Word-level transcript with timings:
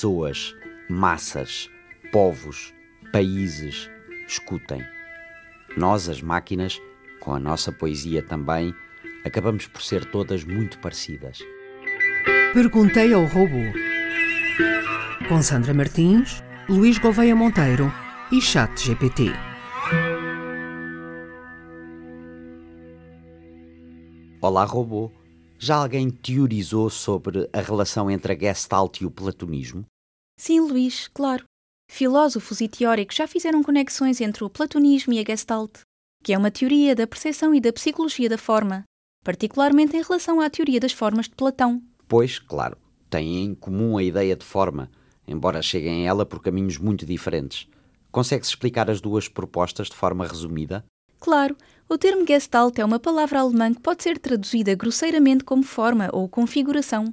pessoas, 0.00 0.56
massas, 0.88 1.70
povos, 2.10 2.72
países, 3.12 3.90
escutem. 4.26 4.82
Nós, 5.76 6.08
as 6.08 6.22
máquinas, 6.22 6.80
com 7.20 7.34
a 7.34 7.38
nossa 7.38 7.70
poesia 7.70 8.22
também, 8.22 8.74
acabamos 9.26 9.66
por 9.66 9.82
ser 9.82 10.06
todas 10.06 10.42
muito 10.42 10.78
parecidas. 10.78 11.40
Perguntei 12.54 13.12
ao 13.12 13.26
robô. 13.26 13.60
Com 15.28 15.42
Sandra 15.42 15.74
Martins, 15.74 16.42
Luís 16.66 16.96
Gouveia 16.96 17.36
Monteiro 17.36 17.92
e 18.32 18.40
Chat 18.40 18.82
GPT. 18.82 19.30
Olá, 24.40 24.64
robô. 24.64 25.19
Já 25.62 25.76
alguém 25.76 26.08
teorizou 26.08 26.88
sobre 26.88 27.46
a 27.52 27.60
relação 27.60 28.10
entre 28.10 28.32
a 28.32 28.38
Gestalt 28.38 29.02
e 29.02 29.04
o 29.04 29.10
platonismo? 29.10 29.84
Sim, 30.38 30.58
Luís, 30.60 31.06
claro. 31.06 31.44
Filósofos 31.86 32.62
e 32.62 32.68
teóricos 32.68 33.14
já 33.14 33.28
fizeram 33.28 33.62
conexões 33.62 34.22
entre 34.22 34.42
o 34.42 34.48
platonismo 34.48 35.12
e 35.12 35.18
a 35.18 35.22
Gestalt, 35.22 35.80
que 36.24 36.32
é 36.32 36.38
uma 36.38 36.50
teoria 36.50 36.94
da 36.94 37.06
percepção 37.06 37.54
e 37.54 37.60
da 37.60 37.74
psicologia 37.74 38.26
da 38.26 38.38
forma, 38.38 38.84
particularmente 39.22 39.94
em 39.94 40.02
relação 40.02 40.40
à 40.40 40.48
teoria 40.48 40.80
das 40.80 40.92
formas 40.92 41.26
de 41.28 41.34
Platão. 41.34 41.82
Pois, 42.08 42.38
claro, 42.38 42.78
têm 43.10 43.44
em 43.44 43.54
comum 43.54 43.98
a 43.98 44.02
ideia 44.02 44.34
de 44.34 44.46
forma, 44.46 44.90
embora 45.28 45.60
cheguem 45.60 46.06
a 46.06 46.08
ela 46.08 46.24
por 46.24 46.40
caminhos 46.40 46.78
muito 46.78 47.04
diferentes. 47.04 47.68
Consegue-se 48.10 48.52
explicar 48.52 48.90
as 48.90 49.02
duas 49.02 49.28
propostas 49.28 49.88
de 49.88 49.94
forma 49.94 50.26
resumida? 50.26 50.86
Claro, 51.20 51.54
o 51.86 51.98
termo 51.98 52.26
Gestalt 52.26 52.78
é 52.78 52.84
uma 52.84 52.98
palavra 52.98 53.40
alemã 53.40 53.74
que 53.74 53.80
pode 53.80 54.02
ser 54.02 54.18
traduzida 54.18 54.74
grosseiramente 54.74 55.44
como 55.44 55.62
forma 55.62 56.08
ou 56.12 56.26
configuração. 56.28 57.12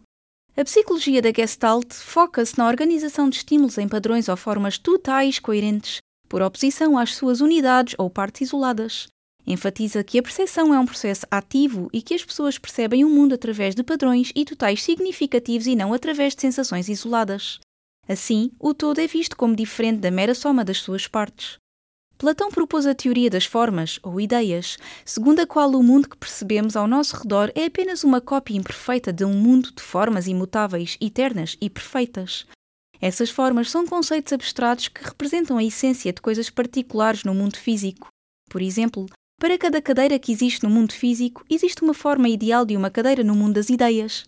A 0.55 0.63
psicologia 0.63 1.21
da 1.21 1.31
Gestalt 1.31 1.93
foca-se 1.93 2.57
na 2.57 2.67
organização 2.67 3.29
de 3.29 3.37
estímulos 3.37 3.77
em 3.77 3.87
padrões 3.87 4.29
ou 4.29 4.37
formas 4.37 4.77
totais 4.77 5.39
coerentes, 5.39 5.97
por 6.29 6.41
oposição 6.41 6.97
às 6.97 7.15
suas 7.15 7.41
unidades 7.41 7.95
ou 7.97 8.09
partes 8.09 8.47
isoladas. 8.47 9.07
Enfatiza 9.45 10.03
que 10.03 10.17
a 10.17 10.23
percepção 10.23 10.73
é 10.73 10.79
um 10.79 10.85
processo 10.85 11.25
ativo 11.29 11.89
e 11.93 12.01
que 12.01 12.13
as 12.13 12.23
pessoas 12.23 12.57
percebem 12.57 13.05
o 13.05 13.09
mundo 13.09 13.35
através 13.35 13.75
de 13.75 13.83
padrões 13.83 14.31
e 14.35 14.45
totais 14.45 14.83
significativos 14.83 15.67
e 15.67 15.75
não 15.75 15.93
através 15.93 16.33
de 16.33 16.41
sensações 16.41 16.89
isoladas. 16.89 17.59
Assim, 18.07 18.51
o 18.59 18.73
todo 18.73 18.99
é 18.99 19.07
visto 19.07 19.35
como 19.35 19.55
diferente 19.55 19.99
da 19.99 20.11
mera 20.11 20.33
soma 20.33 20.63
das 20.63 20.79
suas 20.79 21.07
partes. 21.07 21.57
Platão 22.17 22.49
propôs 22.49 22.87
a 22.87 22.95
teoria 22.95 23.29
das 23.29 23.45
formas, 23.45 23.99
ou 24.01 24.19
ideias, 24.19 24.77
segundo 25.05 25.39
a 25.39 25.45
qual 25.45 25.69
o 25.71 25.83
mundo 25.83 26.09
que 26.09 26.17
percebemos 26.17 26.75
ao 26.75 26.87
nosso 26.87 27.15
redor 27.15 27.51
é 27.53 27.65
apenas 27.65 28.03
uma 28.03 28.19
cópia 28.19 28.57
imperfeita 28.57 29.13
de 29.13 29.23
um 29.23 29.33
mundo 29.33 29.71
de 29.71 29.83
formas 29.83 30.25
imutáveis, 30.25 30.97
eternas 30.99 31.55
e 31.61 31.69
perfeitas. 31.69 32.47
Essas 32.99 33.29
formas 33.29 33.69
são 33.69 33.85
conceitos 33.85 34.33
abstratos 34.33 34.87
que 34.87 35.03
representam 35.03 35.59
a 35.59 35.63
essência 35.63 36.11
de 36.11 36.19
coisas 36.19 36.49
particulares 36.49 37.23
no 37.23 37.35
mundo 37.35 37.55
físico. 37.55 38.07
Por 38.49 38.63
exemplo, 38.63 39.05
para 39.39 39.55
cada 39.55 39.79
cadeira 39.79 40.17
que 40.17 40.31
existe 40.31 40.63
no 40.63 40.69
mundo 40.71 40.93
físico, 40.93 41.45
existe 41.47 41.83
uma 41.83 41.93
forma 41.93 42.27
ideal 42.27 42.65
de 42.65 42.75
uma 42.75 42.89
cadeira 42.89 43.23
no 43.23 43.35
mundo 43.35 43.53
das 43.53 43.69
ideias. 43.69 44.25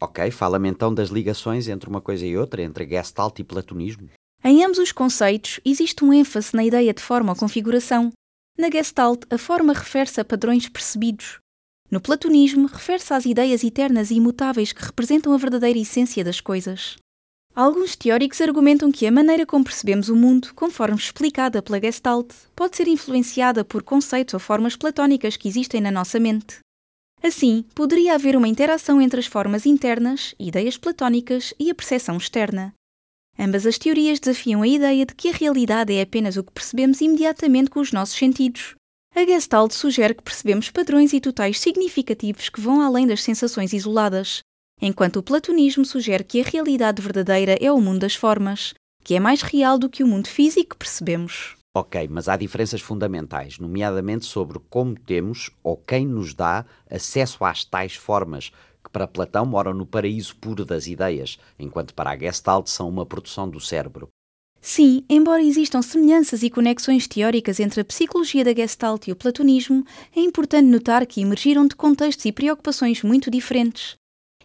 Ok, 0.00 0.30
fala-me 0.30 0.70
então 0.70 0.94
das 0.94 1.10
ligações 1.10 1.68
entre 1.68 1.90
uma 1.90 2.00
coisa 2.00 2.24
e 2.24 2.38
outra, 2.38 2.62
entre 2.62 2.88
Gestalt 2.88 3.38
e 3.40 3.44
platonismo. 3.44 4.08
Em 4.42 4.64
ambos 4.64 4.78
os 4.78 4.92
conceitos, 4.92 5.60
existe 5.64 6.04
um 6.04 6.12
ênfase 6.12 6.54
na 6.54 6.64
ideia 6.64 6.94
de 6.94 7.02
forma 7.02 7.32
ou 7.32 7.36
configuração. 7.36 8.12
Na 8.56 8.70
Gestalt, 8.70 9.24
a 9.30 9.38
forma 9.38 9.72
refere-se 9.72 10.20
a 10.20 10.24
padrões 10.24 10.68
percebidos. 10.68 11.38
No 11.90 12.00
platonismo, 12.00 12.66
refere-se 12.66 13.12
às 13.14 13.24
ideias 13.24 13.64
eternas 13.64 14.10
e 14.10 14.14
imutáveis 14.14 14.72
que 14.72 14.84
representam 14.84 15.32
a 15.32 15.36
verdadeira 15.38 15.78
essência 15.78 16.22
das 16.24 16.40
coisas. 16.40 16.96
Alguns 17.54 17.96
teóricos 17.96 18.40
argumentam 18.40 18.92
que 18.92 19.06
a 19.06 19.10
maneira 19.10 19.44
como 19.44 19.64
percebemos 19.64 20.08
o 20.08 20.14
mundo, 20.14 20.54
conforme 20.54 20.96
explicada 20.96 21.60
pela 21.60 21.80
Gestalt, 21.80 22.32
pode 22.54 22.76
ser 22.76 22.86
influenciada 22.86 23.64
por 23.64 23.82
conceitos 23.82 24.34
ou 24.34 24.40
formas 24.40 24.76
platónicas 24.76 25.36
que 25.36 25.48
existem 25.48 25.80
na 25.80 25.90
nossa 25.90 26.20
mente. 26.20 26.60
Assim, 27.20 27.64
poderia 27.74 28.14
haver 28.14 28.36
uma 28.36 28.46
interação 28.46 29.02
entre 29.02 29.18
as 29.18 29.26
formas 29.26 29.66
internas, 29.66 30.34
ideias 30.38 30.76
platónicas, 30.76 31.52
e 31.58 31.68
a 31.68 31.74
percepção 31.74 32.16
externa. 32.16 32.72
Ambas 33.38 33.64
as 33.64 33.78
teorias 33.78 34.18
desafiam 34.18 34.62
a 34.62 34.66
ideia 34.66 35.06
de 35.06 35.14
que 35.14 35.28
a 35.28 35.32
realidade 35.32 35.94
é 35.94 36.02
apenas 36.02 36.36
o 36.36 36.42
que 36.42 36.52
percebemos 36.52 37.00
imediatamente 37.00 37.70
com 37.70 37.78
os 37.78 37.92
nossos 37.92 38.16
sentidos. 38.16 38.74
A 39.14 39.24
Gestalt 39.24 39.72
sugere 39.72 40.14
que 40.14 40.22
percebemos 40.22 40.70
padrões 40.70 41.12
e 41.12 41.20
totais 41.20 41.60
significativos 41.60 42.48
que 42.48 42.60
vão 42.60 42.80
além 42.80 43.06
das 43.06 43.22
sensações 43.22 43.72
isoladas, 43.72 44.40
enquanto 44.82 45.16
o 45.16 45.22
platonismo 45.22 45.84
sugere 45.84 46.24
que 46.24 46.40
a 46.40 46.44
realidade 46.44 47.00
verdadeira 47.00 47.56
é 47.60 47.70
o 47.70 47.80
mundo 47.80 48.00
das 48.00 48.16
formas, 48.16 48.74
que 49.04 49.14
é 49.14 49.20
mais 49.20 49.42
real 49.42 49.78
do 49.78 49.88
que 49.88 50.02
o 50.02 50.06
mundo 50.06 50.28
físico 50.28 50.70
que 50.70 50.76
percebemos. 50.76 51.56
Ok, 51.76 52.08
mas 52.10 52.28
há 52.28 52.36
diferenças 52.36 52.80
fundamentais, 52.80 53.58
nomeadamente 53.58 54.26
sobre 54.26 54.58
como 54.68 54.98
temos 54.98 55.50
ou 55.62 55.76
quem 55.76 56.04
nos 56.04 56.34
dá 56.34 56.64
acesso 56.90 57.44
às 57.44 57.64
tais 57.64 57.94
formas, 57.94 58.50
que 58.88 58.92
para 58.92 59.06
Platão 59.06 59.44
moram 59.44 59.74
no 59.74 59.84
paraíso 59.84 60.34
puro 60.36 60.64
das 60.64 60.86
ideias, 60.86 61.38
enquanto 61.58 61.94
para 61.94 62.10
a 62.10 62.18
Gestalt 62.18 62.66
são 62.68 62.88
uma 62.88 63.04
produção 63.04 63.48
do 63.48 63.60
cérebro. 63.60 64.08
Sim, 64.60 65.04
embora 65.08 65.42
existam 65.42 65.80
semelhanças 65.82 66.42
e 66.42 66.50
conexões 66.50 67.06
teóricas 67.06 67.60
entre 67.60 67.80
a 67.80 67.84
psicologia 67.84 68.44
da 68.44 68.52
Gestalt 68.52 69.06
e 69.06 69.12
o 69.12 69.16
platonismo, 69.16 69.84
é 70.16 70.20
importante 70.20 70.66
notar 70.66 71.06
que 71.06 71.20
emergiram 71.20 71.66
de 71.66 71.76
contextos 71.76 72.24
e 72.24 72.32
preocupações 72.32 73.02
muito 73.02 73.30
diferentes. 73.30 73.94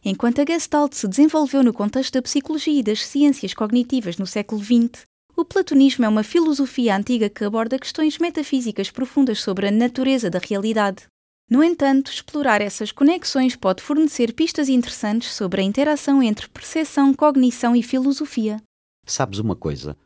Enquanto 0.06 0.42
a 0.42 0.46
Gestalt 0.46 0.94
se 0.94 1.08
desenvolveu 1.08 1.64
no 1.64 1.74
contexto 1.74 2.14
da 2.14 2.22
psicologia 2.22 2.80
e 2.80 2.84
das 2.84 3.04
ciências 3.04 3.54
cognitivas 3.54 4.18
no 4.18 4.28
século 4.28 4.62
XX, 4.62 5.04
o 5.36 5.44
platonismo 5.44 6.06
é 6.06 6.08
uma 6.08 6.24
filosofia 6.24 6.96
antiga 6.96 7.30
que 7.30 7.44
aborda 7.44 7.80
questões 7.80 8.20
metafísicas 8.20 8.92
profundas 8.92 9.42
sobre 9.42 9.68
a 9.68 9.72
natureza 9.72 10.30
da 10.30 10.38
realidade. 10.38 11.08
No 11.50 11.64
entanto, 11.64 12.10
explorar 12.10 12.62
essas 12.62 12.92
conexões 12.92 13.56
pode 13.56 13.84
fornecer 13.84 14.34
pistas 14.34 14.70
interessantes 14.70 15.34
sobre 15.34 15.62
a 15.62 15.64
interação 15.64 16.24
entre 16.24 16.48
percepção, 16.48 17.14
cognição 17.14 17.76
e 17.76 17.84
filosofia. 17.84 18.62
Sabes 19.06 19.40
uma 19.40 19.56
coisa? 19.56 19.98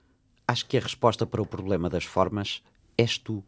Acho 0.48 0.66
que 0.66 0.78
a 0.78 0.82
resposta 0.82 1.26
para 1.26 1.42
o 1.42 1.46
problema 1.46 1.90
das 1.90 2.04
formas 2.04 2.64
és 2.98 3.18
tu. 3.18 3.44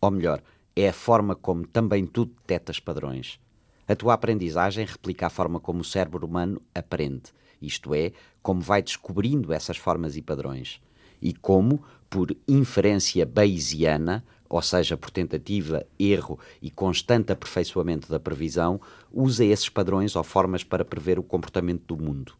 Ou 0.00 0.10
melhor, 0.10 0.42
é 0.76 0.88
a 0.88 0.92
forma 0.92 1.34
como 1.34 1.66
também 1.66 2.06
tu 2.06 2.26
detectas 2.26 2.78
padrões. 2.78 3.40
A 3.88 3.96
tua 3.96 4.14
aprendizagem 4.14 4.86
replica 4.86 5.26
a 5.26 5.30
forma 5.30 5.58
como 5.58 5.80
o 5.80 5.84
cérebro 5.84 6.26
humano 6.26 6.62
aprende, 6.74 7.32
isto 7.60 7.94
é, 7.94 8.12
como 8.40 8.60
vai 8.60 8.80
descobrindo 8.82 9.52
essas 9.52 9.76
formas 9.76 10.16
e 10.16 10.22
padrões. 10.22 10.80
E 11.20 11.32
como, 11.34 11.82
por 12.08 12.34
inferência 12.46 13.26
bayesiana, 13.26 14.24
ou 14.52 14.60
seja, 14.60 14.98
por 14.98 15.10
tentativa, 15.10 15.86
erro 15.98 16.38
e 16.60 16.70
constante 16.70 17.32
aperfeiçoamento 17.32 18.10
da 18.10 18.20
previsão, 18.20 18.78
usa 19.10 19.46
esses 19.46 19.70
padrões 19.70 20.14
ou 20.14 20.22
formas 20.22 20.62
para 20.62 20.84
prever 20.84 21.18
o 21.18 21.22
comportamento 21.22 21.84
do 21.86 21.96
mundo. 21.96 22.34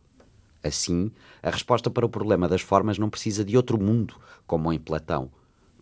Assim, 0.63 1.11
a 1.43 1.49
resposta 1.49 1.89
para 1.89 2.05
o 2.05 2.11
problema 2.11 2.47
das 2.47 2.61
formas 2.61 2.99
não 2.99 3.09
precisa 3.09 3.43
de 3.43 3.57
outro 3.57 3.81
mundo, 3.81 4.15
como 4.47 4.71
em 4.71 4.79
Platão. 4.79 5.31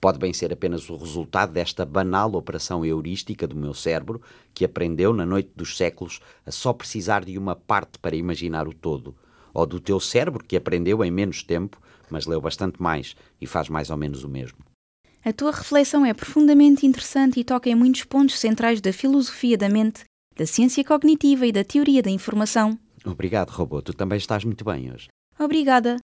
Pode 0.00 0.20
bem 0.20 0.32
ser 0.32 0.52
apenas 0.52 0.88
o 0.88 0.96
resultado 0.96 1.52
desta 1.52 1.84
banal 1.84 2.32
operação 2.34 2.84
heurística 2.84 3.44
do 3.44 3.56
meu 3.56 3.74
cérebro, 3.74 4.22
que 4.54 4.64
aprendeu 4.64 5.12
na 5.12 5.26
noite 5.26 5.50
dos 5.56 5.76
séculos 5.76 6.20
a 6.46 6.52
só 6.52 6.72
precisar 6.72 7.24
de 7.24 7.36
uma 7.36 7.56
parte 7.56 7.98
para 7.98 8.14
imaginar 8.14 8.68
o 8.68 8.72
todo, 8.72 9.16
ou 9.52 9.66
do 9.66 9.80
teu 9.80 9.98
cérebro, 9.98 10.44
que 10.44 10.56
aprendeu 10.56 11.04
em 11.04 11.10
menos 11.10 11.42
tempo, 11.42 11.76
mas 12.08 12.24
leu 12.24 12.40
bastante 12.40 12.80
mais 12.80 13.16
e 13.40 13.48
faz 13.48 13.68
mais 13.68 13.90
ou 13.90 13.96
menos 13.96 14.22
o 14.22 14.28
mesmo. 14.28 14.69
A 15.22 15.32
tua 15.34 15.50
reflexão 15.50 16.04
é 16.06 16.14
profundamente 16.14 16.86
interessante 16.86 17.38
e 17.38 17.44
toca 17.44 17.68
em 17.68 17.74
muitos 17.74 18.04
pontos 18.04 18.38
centrais 18.38 18.80
da 18.80 18.90
filosofia 18.90 19.56
da 19.58 19.68
mente, 19.68 20.04
da 20.34 20.46
ciência 20.46 20.82
cognitiva 20.82 21.46
e 21.46 21.52
da 21.52 21.62
teoria 21.62 22.02
da 22.02 22.10
informação. 22.10 22.78
Obrigado, 23.04 23.50
robô. 23.50 23.82
Tu 23.82 23.92
também 23.92 24.16
estás 24.16 24.44
muito 24.44 24.64
bem 24.64 24.90
hoje. 24.90 25.08
Obrigada. 25.38 25.98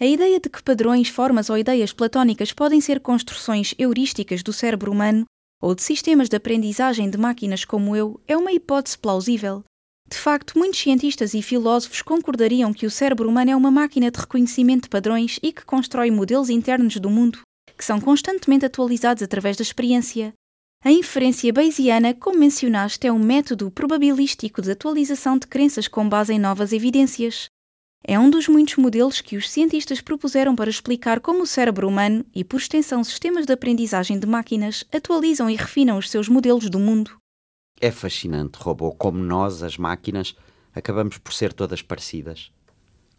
A 0.00 0.06
ideia 0.06 0.40
de 0.40 0.48
que 0.48 0.62
padrões, 0.62 1.08
formas 1.08 1.50
ou 1.50 1.58
ideias 1.58 1.92
platónicas 1.92 2.52
podem 2.52 2.80
ser 2.80 3.00
construções 3.00 3.74
heurísticas 3.78 4.42
do 4.42 4.52
cérebro 4.52 4.90
humano 4.90 5.26
ou 5.60 5.74
de 5.74 5.82
sistemas 5.82 6.30
de 6.30 6.36
aprendizagem 6.36 7.10
de 7.10 7.18
máquinas 7.18 7.66
como 7.66 7.94
eu 7.94 8.18
é 8.26 8.36
uma 8.36 8.52
hipótese 8.52 8.98
plausível. 8.98 9.62
De 10.08 10.16
facto, 10.16 10.58
muitos 10.58 10.80
cientistas 10.80 11.34
e 11.34 11.42
filósofos 11.42 12.02
concordariam 12.02 12.72
que 12.72 12.86
o 12.86 12.90
cérebro 12.90 13.28
humano 13.28 13.50
é 13.50 13.56
uma 13.56 13.70
máquina 13.70 14.10
de 14.10 14.18
reconhecimento 14.18 14.84
de 14.84 14.88
padrões 14.88 15.38
e 15.42 15.52
que 15.52 15.64
constrói 15.64 16.10
modelos 16.10 16.50
internos 16.50 16.96
do 16.96 17.08
mundo 17.08 17.38
que 17.82 17.86
são 17.86 18.00
constantemente 18.00 18.64
atualizados 18.64 19.24
através 19.24 19.56
da 19.56 19.62
experiência. 19.62 20.32
A 20.84 20.92
inferência 20.92 21.52
bayesiana, 21.52 22.14
como 22.14 22.38
mencionaste, 22.38 23.08
é 23.08 23.12
um 23.12 23.18
método 23.18 23.72
probabilístico 23.72 24.62
de 24.62 24.70
atualização 24.70 25.36
de 25.36 25.48
crenças 25.48 25.88
com 25.88 26.08
base 26.08 26.32
em 26.32 26.38
novas 26.38 26.72
evidências. 26.72 27.46
É 28.06 28.16
um 28.20 28.30
dos 28.30 28.46
muitos 28.46 28.76
modelos 28.76 29.20
que 29.20 29.36
os 29.36 29.50
cientistas 29.50 30.00
propuseram 30.00 30.54
para 30.54 30.70
explicar 30.70 31.18
como 31.18 31.42
o 31.42 31.46
cérebro 31.46 31.88
humano 31.88 32.24
e, 32.32 32.44
por 32.44 32.58
extensão, 32.58 33.02
sistemas 33.02 33.46
de 33.46 33.52
aprendizagem 33.52 34.16
de 34.16 34.28
máquinas 34.28 34.84
atualizam 34.92 35.50
e 35.50 35.56
refinam 35.56 35.98
os 35.98 36.08
seus 36.08 36.28
modelos 36.28 36.70
do 36.70 36.78
mundo. 36.78 37.16
É 37.80 37.90
fascinante, 37.90 38.58
robô, 38.60 38.92
como 38.92 39.18
nós, 39.18 39.60
as 39.60 39.76
máquinas, 39.76 40.36
acabamos 40.72 41.18
por 41.18 41.32
ser 41.32 41.52
todas 41.52 41.82
parecidas. 41.82 42.52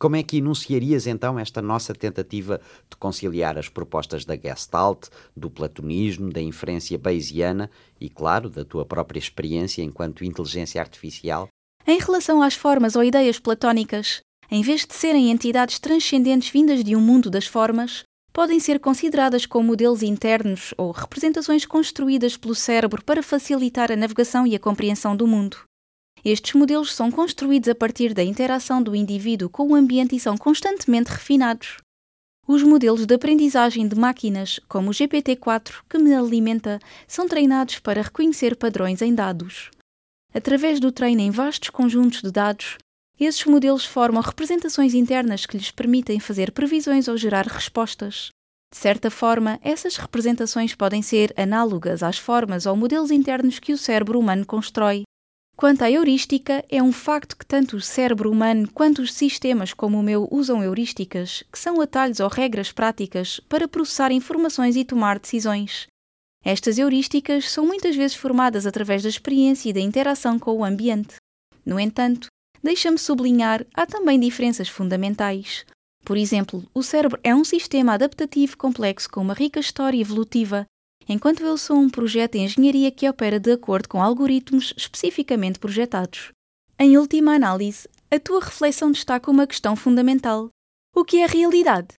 Como 0.03 0.17
é 0.17 0.21
que 0.21 0.39
enunciarias 0.39 1.07
então 1.07 1.39
esta 1.39 1.61
nossa 1.61 1.93
tentativa 1.93 2.59
de 2.89 2.97
conciliar 2.97 3.57
as 3.57 3.69
propostas 3.69 4.25
da 4.25 4.35
Gestalt, 4.35 5.07
do 5.33 5.49
platonismo, 5.49 6.29
da 6.29 6.41
inferência 6.41 6.97
bayesiana 6.97 7.71
e, 8.01 8.09
claro, 8.09 8.49
da 8.49 8.65
tua 8.65 8.85
própria 8.85 9.17
experiência 9.17 9.81
enquanto 9.81 10.25
inteligência 10.25 10.81
artificial? 10.81 11.47
Em 11.87 11.97
relação 11.99 12.41
às 12.41 12.53
formas 12.53 12.97
ou 12.97 13.03
ideias 13.05 13.39
platónicas, 13.39 14.19
em 14.51 14.61
vez 14.61 14.85
de 14.85 14.93
serem 14.93 15.31
entidades 15.31 15.79
transcendentes 15.79 16.49
vindas 16.49 16.83
de 16.83 16.97
um 16.97 16.99
mundo 16.99 17.29
das 17.29 17.47
formas, 17.47 18.03
podem 18.33 18.59
ser 18.59 18.81
consideradas 18.81 19.45
como 19.45 19.67
modelos 19.67 20.03
internos 20.03 20.73
ou 20.77 20.91
representações 20.91 21.65
construídas 21.65 22.35
pelo 22.35 22.55
cérebro 22.55 23.01
para 23.05 23.23
facilitar 23.23 23.89
a 23.89 23.95
navegação 23.95 24.45
e 24.45 24.53
a 24.53 24.59
compreensão 24.59 25.15
do 25.15 25.25
mundo. 25.25 25.59
Estes 26.25 26.53
modelos 26.53 26.93
são 26.93 27.11
construídos 27.11 27.67
a 27.67 27.75
partir 27.75 28.13
da 28.13 28.23
interação 28.23 28.81
do 28.81 28.95
indivíduo 28.95 29.49
com 29.49 29.67
o 29.67 29.75
ambiente 29.75 30.15
e 30.15 30.19
são 30.19 30.37
constantemente 30.37 31.09
refinados. 31.09 31.77
Os 32.47 32.63
modelos 32.63 33.05
de 33.05 33.15
aprendizagem 33.15 33.87
de 33.87 33.95
máquinas, 33.95 34.59
como 34.67 34.89
o 34.89 34.93
GPT-4, 34.93 35.83
que 35.89 35.97
me 35.97 36.13
alimenta, 36.13 36.79
são 37.07 37.27
treinados 37.27 37.79
para 37.79 38.01
reconhecer 38.01 38.55
padrões 38.55 39.01
em 39.01 39.13
dados. 39.13 39.69
Através 40.33 40.79
do 40.79 40.91
treino 40.91 41.21
em 41.21 41.31
vastos 41.31 41.69
conjuntos 41.69 42.21
de 42.21 42.31
dados, 42.31 42.77
esses 43.19 43.45
modelos 43.45 43.85
formam 43.85 44.21
representações 44.21 44.93
internas 44.93 45.45
que 45.45 45.57
lhes 45.57 45.71
permitem 45.71 46.19
fazer 46.19 46.51
previsões 46.51 47.07
ou 47.07 47.15
gerar 47.15 47.45
respostas. 47.45 48.29
De 48.73 48.77
certa 48.77 49.11
forma, 49.11 49.59
essas 49.61 49.97
representações 49.97 50.73
podem 50.73 51.01
ser 51.01 51.33
análogas 51.37 52.01
às 52.01 52.17
formas 52.17 52.65
ou 52.65 52.75
modelos 52.75 53.11
internos 53.11 53.59
que 53.59 53.71
o 53.71 53.77
cérebro 53.77 54.19
humano 54.19 54.45
constrói. 54.45 55.03
Quanto 55.63 55.83
à 55.83 55.89
heurística, 55.89 56.61
é 56.69 56.83
um 56.83 56.91
facto 56.91 57.37
que 57.37 57.45
tanto 57.45 57.77
o 57.77 57.81
cérebro 57.81 58.29
humano 58.29 58.69
quanto 58.73 59.01
os 59.01 59.13
sistemas 59.13 59.71
como 59.71 59.97
o 59.97 60.03
meu 60.03 60.27
usam 60.29 60.61
heurísticas, 60.61 61.41
que 61.49 61.57
são 61.57 61.79
atalhos 61.79 62.19
ou 62.19 62.27
regras 62.27 62.73
práticas 62.73 63.39
para 63.47 63.65
processar 63.65 64.11
informações 64.11 64.75
e 64.75 64.83
tomar 64.83 65.17
decisões. 65.17 65.87
Estas 66.43 66.77
heurísticas 66.77 67.49
são 67.49 67.65
muitas 67.65 67.95
vezes 67.95 68.17
formadas 68.17 68.67
através 68.67 69.03
da 69.03 69.07
experiência 69.07 69.69
e 69.69 69.73
da 69.73 69.79
interação 69.79 70.37
com 70.37 70.51
o 70.51 70.65
ambiente. 70.65 71.15
No 71.65 71.79
entanto, 71.79 72.27
deixa-me 72.61 72.97
sublinhar, 72.97 73.65
há 73.73 73.85
também 73.85 74.19
diferenças 74.19 74.67
fundamentais. 74.67 75.65
Por 76.03 76.17
exemplo, 76.17 76.61
o 76.73 76.83
cérebro 76.83 77.17
é 77.23 77.33
um 77.33 77.45
sistema 77.45 77.93
adaptativo 77.93 78.57
complexo 78.57 79.09
com 79.09 79.21
uma 79.21 79.33
rica 79.33 79.61
história 79.61 80.01
evolutiva 80.01 80.65
enquanto 81.07 81.43
eu 81.43 81.57
sou 81.57 81.77
um 81.77 81.89
projeto 81.89 82.33
de 82.33 82.39
engenharia 82.39 82.91
que 82.91 83.09
opera 83.09 83.39
de 83.39 83.51
acordo 83.51 83.89
com 83.89 84.01
algoritmos 84.01 84.73
especificamente 84.77 85.59
projetados. 85.59 86.31
Em 86.79 86.97
última 86.97 87.33
análise, 87.33 87.87
a 88.11 88.19
tua 88.19 88.39
reflexão 88.39 88.91
destaca 88.91 89.29
uma 89.29 89.47
questão 89.47 89.75
fundamental: 89.75 90.49
o 90.95 91.03
que 91.03 91.17
é 91.17 91.25
a 91.25 91.27
realidade? 91.27 91.89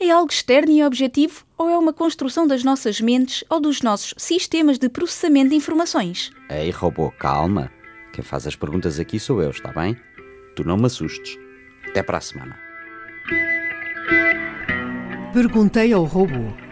É 0.00 0.10
algo 0.10 0.30
externo 0.30 0.72
e 0.72 0.84
objetivo 0.84 1.46
ou 1.56 1.70
é 1.70 1.78
uma 1.78 1.92
construção 1.92 2.46
das 2.46 2.62
nossas 2.62 3.00
mentes 3.00 3.42
ou 3.48 3.58
dos 3.58 3.80
nossos 3.80 4.12
sistemas 4.18 4.78
de 4.78 4.90
processamento 4.90 5.50
de 5.50 5.56
informações? 5.56 6.30
Ei, 6.50 6.70
robô, 6.70 7.10
calma. 7.10 7.72
Quem 8.12 8.22
faz 8.22 8.46
as 8.46 8.54
perguntas 8.54 9.00
aqui 9.00 9.18
sou 9.18 9.40
eu, 9.40 9.50
está 9.50 9.72
bem? 9.72 9.96
Tu 10.54 10.64
não 10.64 10.76
me 10.76 10.86
assustes. 10.86 11.38
Até 11.88 12.02
para 12.02 12.18
a 12.18 12.20
semana. 12.20 12.58
Perguntei 15.32 15.92
ao 15.92 16.04
robô. 16.04 16.65